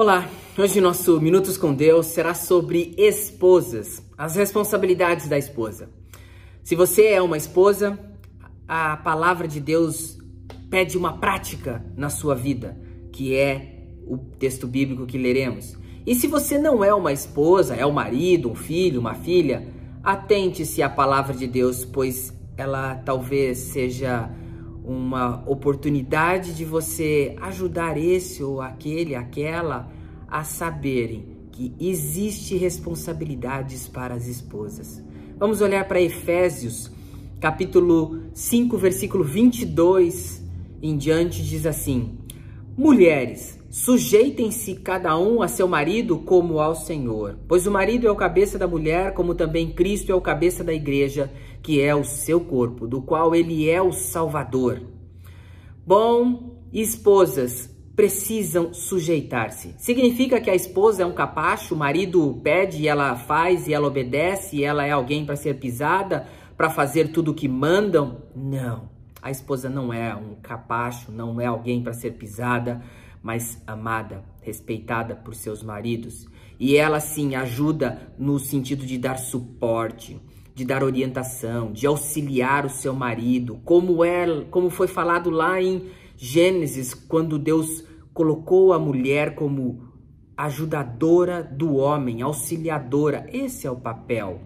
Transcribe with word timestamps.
Olá, 0.00 0.30
hoje 0.56 0.80
nosso 0.80 1.20
Minutos 1.20 1.58
com 1.58 1.74
Deus 1.74 2.06
será 2.06 2.32
sobre 2.32 2.94
esposas, 2.96 4.00
as 4.16 4.36
responsabilidades 4.36 5.26
da 5.26 5.36
esposa. 5.36 5.90
Se 6.62 6.76
você 6.76 7.06
é 7.06 7.20
uma 7.20 7.36
esposa, 7.36 7.98
a 8.68 8.96
palavra 8.98 9.48
de 9.48 9.58
Deus 9.58 10.16
pede 10.70 10.96
uma 10.96 11.18
prática 11.18 11.84
na 11.96 12.10
sua 12.10 12.36
vida, 12.36 12.80
que 13.10 13.34
é 13.34 13.88
o 14.06 14.16
texto 14.16 14.68
bíblico 14.68 15.04
que 15.04 15.18
leremos. 15.18 15.76
E 16.06 16.14
se 16.14 16.28
você 16.28 16.58
não 16.58 16.84
é 16.84 16.94
uma 16.94 17.12
esposa, 17.12 17.74
é 17.74 17.84
um 17.84 17.90
marido, 17.90 18.52
um 18.52 18.54
filho, 18.54 19.00
uma 19.00 19.16
filha, 19.16 19.66
atente-se 20.04 20.80
à 20.80 20.88
palavra 20.88 21.34
de 21.34 21.48
Deus, 21.48 21.84
pois 21.84 22.32
ela 22.56 22.94
talvez 23.04 23.58
seja 23.58 24.30
uma 24.88 25.44
oportunidade 25.46 26.54
de 26.54 26.64
você 26.64 27.36
ajudar 27.42 27.98
esse 27.98 28.42
ou 28.42 28.62
aquele, 28.62 29.14
aquela 29.14 29.92
a 30.26 30.42
saberem 30.44 31.36
que 31.52 31.74
existe 31.78 32.56
responsabilidades 32.56 33.86
para 33.86 34.14
as 34.14 34.26
esposas. 34.26 35.04
Vamos 35.38 35.60
olhar 35.60 35.86
para 35.86 36.00
Efésios, 36.00 36.90
capítulo 37.38 38.22
5, 38.32 38.78
versículo 38.78 39.22
22 39.22 40.42
em 40.80 40.96
diante 40.96 41.42
diz 41.42 41.66
assim: 41.66 42.17
Mulheres, 42.78 43.58
sujeitem-se 43.68 44.76
cada 44.76 45.18
um 45.18 45.42
a 45.42 45.48
seu 45.48 45.66
marido 45.66 46.16
como 46.20 46.60
ao 46.60 46.76
Senhor, 46.76 47.36
pois 47.48 47.66
o 47.66 47.72
marido 47.72 48.06
é 48.06 48.10
o 48.10 48.14
cabeça 48.14 48.56
da 48.56 48.68
mulher, 48.68 49.14
como 49.14 49.34
também 49.34 49.72
Cristo 49.72 50.12
é 50.12 50.14
o 50.14 50.20
cabeça 50.20 50.62
da 50.62 50.72
igreja 50.72 51.28
que 51.60 51.82
é 51.82 51.92
o 51.92 52.04
seu 52.04 52.38
corpo, 52.38 52.86
do 52.86 53.02
qual 53.02 53.34
ele 53.34 53.68
é 53.68 53.82
o 53.82 53.90
Salvador. 53.90 54.80
Bom, 55.84 56.62
esposas 56.72 57.68
precisam 57.96 58.72
sujeitar-se. 58.72 59.74
Significa 59.76 60.40
que 60.40 60.48
a 60.48 60.54
esposa 60.54 61.02
é 61.02 61.06
um 61.06 61.12
capacho, 61.12 61.74
o 61.74 61.78
marido 61.78 62.40
pede 62.44 62.82
e 62.82 62.86
ela 62.86 63.16
faz 63.16 63.66
e 63.66 63.74
ela 63.74 63.88
obedece 63.88 64.54
e 64.54 64.62
ela 64.62 64.86
é 64.86 64.92
alguém 64.92 65.26
para 65.26 65.34
ser 65.34 65.54
pisada, 65.54 66.28
para 66.56 66.70
fazer 66.70 67.08
tudo 67.08 67.32
o 67.32 67.34
que 67.34 67.48
mandam? 67.48 68.22
Não. 68.36 68.97
A 69.20 69.30
esposa 69.30 69.68
não 69.68 69.92
é 69.92 70.14
um 70.14 70.34
capacho, 70.36 71.10
não 71.10 71.40
é 71.40 71.46
alguém 71.46 71.82
para 71.82 71.92
ser 71.92 72.12
pisada, 72.12 72.80
mas 73.22 73.62
amada, 73.66 74.22
respeitada 74.42 75.14
por 75.14 75.34
seus 75.34 75.62
maridos. 75.62 76.26
E 76.58 76.76
ela 76.76 77.00
sim 77.00 77.34
ajuda 77.34 78.12
no 78.18 78.38
sentido 78.38 78.86
de 78.86 78.98
dar 78.98 79.16
suporte, 79.16 80.20
de 80.54 80.64
dar 80.64 80.82
orientação, 80.82 81.72
de 81.72 81.86
auxiliar 81.86 82.66
o 82.66 82.70
seu 82.70 82.94
marido, 82.94 83.60
como 83.64 84.04
é, 84.04 84.44
como 84.50 84.70
foi 84.70 84.88
falado 84.88 85.30
lá 85.30 85.60
em 85.62 85.90
Gênesis, 86.16 86.94
quando 86.94 87.38
Deus 87.38 87.84
colocou 88.12 88.72
a 88.72 88.78
mulher 88.78 89.36
como 89.36 89.88
ajudadora 90.36 91.42
do 91.42 91.76
homem, 91.76 92.22
auxiliadora. 92.22 93.28
Esse 93.32 93.66
é 93.66 93.70
o 93.70 93.76
papel. 93.76 94.40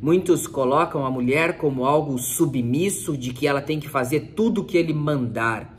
Muitos 0.00 0.46
colocam 0.46 1.04
a 1.04 1.10
mulher 1.10 1.58
como 1.58 1.84
algo 1.84 2.18
submisso, 2.18 3.16
de 3.16 3.32
que 3.32 3.46
ela 3.46 3.60
tem 3.60 3.80
que 3.80 3.88
fazer 3.88 4.32
tudo 4.36 4.60
o 4.60 4.64
que 4.64 4.78
ele 4.78 4.94
mandar. 4.94 5.76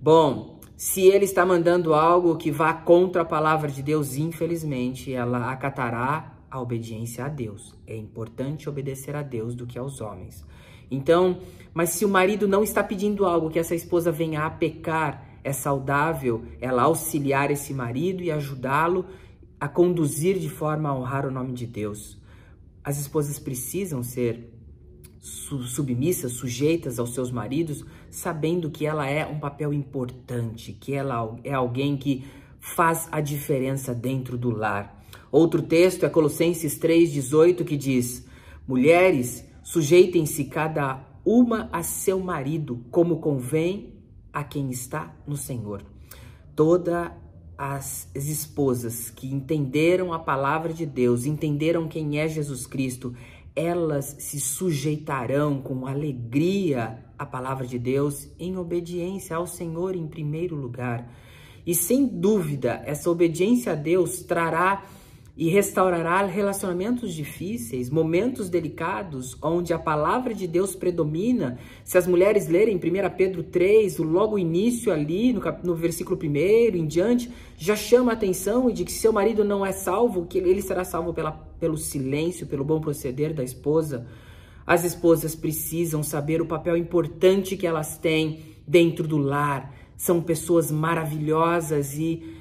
Bom, 0.00 0.58
se 0.76 1.02
ele 1.02 1.26
está 1.26 1.44
mandando 1.44 1.92
algo 1.92 2.36
que 2.36 2.50
vá 2.50 2.72
contra 2.72 3.20
a 3.20 3.24
palavra 3.24 3.70
de 3.70 3.82
Deus, 3.82 4.16
infelizmente, 4.16 5.12
ela 5.12 5.52
acatará 5.52 6.38
a 6.50 6.58
obediência 6.58 7.26
a 7.26 7.28
Deus. 7.28 7.74
É 7.86 7.94
importante 7.94 8.66
obedecer 8.66 9.14
a 9.14 9.22
Deus 9.22 9.54
do 9.54 9.66
que 9.66 9.78
aos 9.78 10.00
homens. 10.00 10.42
Então, 10.90 11.38
mas 11.74 11.90
se 11.90 12.04
o 12.04 12.08
marido 12.08 12.48
não 12.48 12.64
está 12.64 12.82
pedindo 12.82 13.26
algo 13.26 13.50
que 13.50 13.58
essa 13.58 13.74
esposa 13.74 14.10
venha 14.10 14.46
a 14.46 14.50
pecar, 14.50 15.38
é 15.44 15.52
saudável 15.52 16.44
ela 16.60 16.82
auxiliar 16.82 17.50
esse 17.50 17.74
marido 17.74 18.22
e 18.22 18.30
ajudá-lo 18.30 19.04
a 19.60 19.68
conduzir 19.68 20.38
de 20.38 20.48
forma 20.48 20.88
a 20.88 20.94
honrar 20.94 21.26
o 21.26 21.30
nome 21.30 21.52
de 21.52 21.66
Deus. 21.66 22.18
As 22.82 22.98
esposas 22.98 23.38
precisam 23.38 24.02
ser 24.02 24.52
submissas, 25.20 26.32
sujeitas 26.32 26.98
aos 26.98 27.12
seus 27.12 27.30
maridos, 27.30 27.84
sabendo 28.10 28.70
que 28.70 28.86
ela 28.86 29.06
é 29.06 29.26
um 29.26 29.38
papel 29.38 29.72
importante, 29.72 30.72
que 30.72 30.94
ela 30.94 31.38
é 31.44 31.52
alguém 31.52 31.96
que 31.96 32.24
faz 32.58 33.08
a 33.12 33.20
diferença 33.20 33.94
dentro 33.94 34.38
do 34.38 34.50
lar. 34.50 35.04
Outro 35.30 35.62
texto 35.62 36.04
é 36.04 36.08
Colossenses 36.08 36.78
3,18 36.78 37.64
que 37.64 37.76
diz: 37.76 38.26
Mulheres, 38.66 39.44
sujeitem-se 39.62 40.44
cada 40.44 41.04
uma 41.24 41.68
a 41.72 41.82
seu 41.82 42.18
marido, 42.18 42.84
como 42.90 43.20
convém 43.20 43.94
a 44.32 44.42
quem 44.42 44.70
está 44.70 45.14
no 45.26 45.36
Senhor. 45.36 45.82
Todas 46.56 47.12
as 47.62 48.08
esposas 48.14 49.10
que 49.10 49.30
entenderam 49.30 50.14
a 50.14 50.18
palavra 50.18 50.72
de 50.72 50.86
Deus, 50.86 51.26
entenderam 51.26 51.86
quem 51.88 52.18
é 52.18 52.26
Jesus 52.26 52.66
Cristo, 52.66 53.14
elas 53.54 54.16
se 54.18 54.40
sujeitarão 54.40 55.60
com 55.60 55.86
alegria 55.86 57.04
à 57.18 57.26
palavra 57.26 57.66
de 57.66 57.78
Deus 57.78 58.30
em 58.38 58.56
obediência 58.56 59.36
ao 59.36 59.46
Senhor 59.46 59.94
em 59.94 60.06
primeiro 60.06 60.56
lugar. 60.56 61.12
E 61.66 61.74
sem 61.74 62.06
dúvida, 62.06 62.80
essa 62.86 63.10
obediência 63.10 63.72
a 63.72 63.74
Deus 63.76 64.22
trará 64.22 64.82
e 65.40 65.48
restaurará 65.48 66.26
relacionamentos 66.26 67.14
difíceis, 67.14 67.88
momentos 67.88 68.50
delicados, 68.50 69.38
onde 69.40 69.72
a 69.72 69.78
palavra 69.78 70.34
de 70.34 70.46
Deus 70.46 70.76
predomina. 70.76 71.58
Se 71.82 71.96
as 71.96 72.06
mulheres 72.06 72.46
lerem 72.46 72.76
1 72.76 72.80
Pedro 73.16 73.42
3, 73.42 74.00
o 74.00 74.02
logo 74.02 74.38
início 74.38 74.92
ali, 74.92 75.32
no, 75.32 75.40
no 75.64 75.74
versículo 75.74 76.20
1 76.22 76.76
em 76.76 76.86
diante, 76.86 77.32
já 77.56 77.74
chama 77.74 78.10
a 78.10 78.14
atenção 78.14 78.70
de 78.70 78.84
que 78.84 78.92
seu 78.92 79.14
marido 79.14 79.42
não 79.42 79.64
é 79.64 79.72
salvo, 79.72 80.26
que 80.26 80.36
ele 80.36 80.60
será 80.60 80.84
salvo 80.84 81.14
pela, 81.14 81.32
pelo 81.32 81.78
silêncio, 81.78 82.46
pelo 82.46 82.62
bom 82.62 82.78
proceder 82.78 83.32
da 83.32 83.42
esposa. 83.42 84.06
As 84.66 84.84
esposas 84.84 85.34
precisam 85.34 86.02
saber 86.02 86.42
o 86.42 86.46
papel 86.46 86.76
importante 86.76 87.56
que 87.56 87.66
elas 87.66 87.96
têm 87.96 88.40
dentro 88.68 89.08
do 89.08 89.16
lar. 89.16 89.74
São 89.96 90.20
pessoas 90.20 90.70
maravilhosas 90.70 91.94
e 91.94 92.39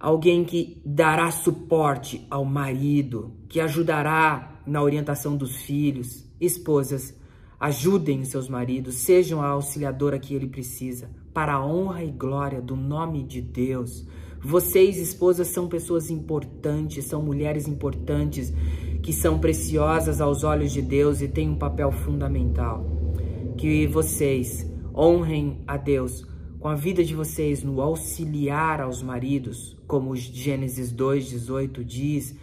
alguém 0.00 0.44
que 0.44 0.80
dará 0.84 1.30
suporte 1.30 2.26
ao 2.30 2.42
marido, 2.42 3.32
que 3.50 3.60
ajudará 3.60 4.62
na 4.66 4.82
orientação 4.82 5.36
dos 5.36 5.56
filhos. 5.56 6.24
Esposas, 6.40 7.14
ajudem 7.60 8.24
seus 8.24 8.48
maridos, 8.48 8.94
sejam 8.94 9.42
a 9.42 9.48
auxiliadora 9.48 10.18
que 10.18 10.34
ele 10.34 10.46
precisa, 10.46 11.10
para 11.34 11.52
a 11.52 11.64
honra 11.64 12.02
e 12.02 12.10
glória 12.10 12.62
do 12.62 12.74
nome 12.74 13.22
de 13.22 13.42
Deus. 13.42 14.06
Vocês, 14.42 14.96
esposas, 14.96 15.48
são 15.48 15.68
pessoas 15.68 16.10
importantes, 16.10 17.04
são 17.04 17.22
mulheres 17.22 17.68
importantes, 17.68 18.50
que 19.02 19.12
são 19.12 19.38
preciosas 19.38 20.18
aos 20.18 20.44
olhos 20.44 20.72
de 20.72 20.80
Deus 20.80 21.20
e 21.20 21.28
têm 21.28 21.50
um 21.50 21.56
papel 21.56 21.92
fundamental. 21.92 22.86
Que 23.58 23.86
vocês 23.86 24.66
honrem 24.94 25.62
a 25.66 25.76
Deus 25.76 26.29
com 26.60 26.68
a 26.68 26.74
vida 26.74 27.02
de 27.02 27.14
vocês 27.14 27.62
no 27.62 27.80
auxiliar 27.80 28.82
aos 28.82 29.02
maridos, 29.02 29.74
como 29.86 30.14
Gênesis 30.14 30.92
2:18 30.92 31.82
diz, 31.82 32.36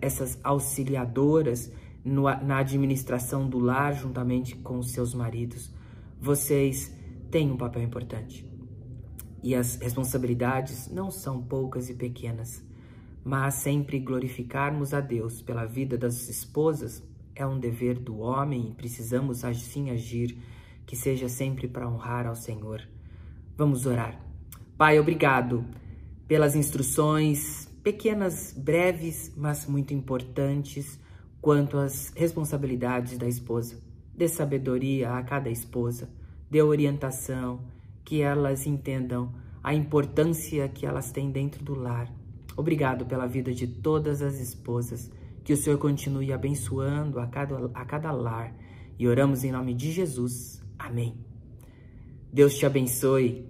essas 0.00 0.38
auxiliadoras 0.44 1.72
no, 2.04 2.22
na 2.22 2.58
administração 2.58 3.48
do 3.48 3.58
lar 3.58 3.92
juntamente 3.92 4.54
com 4.54 4.78
os 4.78 4.92
seus 4.92 5.12
maridos. 5.12 5.74
Vocês 6.20 6.96
têm 7.28 7.50
um 7.50 7.56
papel 7.56 7.82
importante. 7.82 8.48
E 9.42 9.52
as 9.52 9.74
responsabilidades 9.76 10.88
não 10.88 11.10
são 11.10 11.42
poucas 11.42 11.90
e 11.90 11.94
pequenas, 11.94 12.64
mas 13.24 13.54
sempre 13.54 13.98
glorificarmos 13.98 14.94
a 14.94 15.00
Deus 15.00 15.42
pela 15.42 15.66
vida 15.66 15.98
das 15.98 16.28
esposas 16.28 17.02
é 17.34 17.44
um 17.44 17.58
dever 17.58 17.98
do 17.98 18.18
homem 18.18 18.70
e 18.70 18.74
precisamos 18.74 19.44
assim 19.44 19.90
agir, 19.90 20.38
que 20.86 20.94
seja 20.94 21.28
sempre 21.28 21.66
para 21.66 21.88
honrar 21.88 22.26
ao 22.26 22.36
Senhor. 22.36 22.80
Vamos 23.56 23.86
orar. 23.86 24.20
Pai, 24.76 25.00
obrigado 25.00 25.64
pelas 26.28 26.54
instruções 26.54 27.66
pequenas, 27.82 28.52
breves, 28.52 29.32
mas 29.36 29.66
muito 29.66 29.94
importantes 29.94 31.00
quanto 31.40 31.78
às 31.78 32.12
responsabilidades 32.14 33.16
da 33.16 33.26
esposa. 33.26 33.80
Dê 34.14 34.28
sabedoria 34.28 35.14
a 35.14 35.22
cada 35.22 35.48
esposa, 35.48 36.10
dê 36.50 36.60
orientação, 36.60 37.60
que 38.04 38.20
elas 38.20 38.66
entendam 38.66 39.32
a 39.62 39.72
importância 39.74 40.68
que 40.68 40.84
elas 40.84 41.10
têm 41.10 41.30
dentro 41.30 41.64
do 41.64 41.74
lar. 41.74 42.12
Obrigado 42.56 43.06
pela 43.06 43.26
vida 43.26 43.52
de 43.54 43.66
todas 43.66 44.22
as 44.22 44.40
esposas. 44.40 45.10
Que 45.44 45.52
o 45.52 45.56
Senhor 45.56 45.78
continue 45.78 46.32
abençoando 46.32 47.20
a 47.20 47.26
cada, 47.26 47.70
a 47.72 47.84
cada 47.84 48.10
lar. 48.10 48.52
E 48.98 49.06
oramos 49.06 49.44
em 49.44 49.52
nome 49.52 49.74
de 49.74 49.92
Jesus. 49.92 50.62
Amém. 50.78 51.35
Deus 52.32 52.58
te 52.58 52.66
abençoe 52.66 53.44